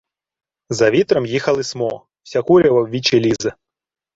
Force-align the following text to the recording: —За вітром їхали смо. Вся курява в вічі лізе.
—За 0.69 0.91
вітром 0.91 1.25
їхали 1.25 1.63
смо. 1.63 2.07
Вся 2.23 2.41
курява 2.41 2.81
в 2.83 2.89
вічі 2.89 3.19
лізе. 3.19 3.53